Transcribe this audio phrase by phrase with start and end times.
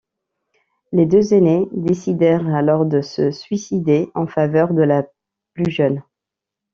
[0.93, 5.03] Les deux aînées décidèrent alors de se suicider en faveur de la
[5.53, 6.01] plus jeune.